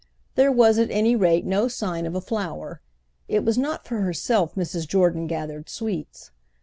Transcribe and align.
There 0.33 0.51
was 0.51 0.79
at 0.79 0.89
any 0.89 1.15
rate 1.15 1.45
no 1.45 1.67
sign 1.67 2.07
of 2.07 2.15
a 2.15 2.21
flower; 2.21 2.81
it 3.27 3.45
was 3.45 3.55
not 3.55 3.85
for 3.85 4.01
herself 4.01 4.55
Mrs. 4.55 4.87
Jordan 4.87 5.27
gathered 5.27 5.69
sweets. 5.69 6.31